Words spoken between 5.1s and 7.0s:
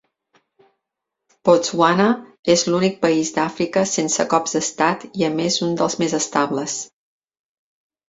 i a més un dels més estables.